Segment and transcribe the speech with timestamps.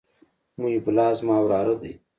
[0.61, 1.91] محب الله زما وراره دئ.